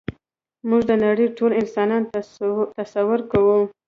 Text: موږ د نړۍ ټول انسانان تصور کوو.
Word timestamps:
موږ 0.69 0.81
د 0.89 0.91
نړۍ 1.05 1.27
ټول 1.37 1.51
انسانان 1.61 2.03
تصور 2.93 3.19
کوو. 3.31 3.57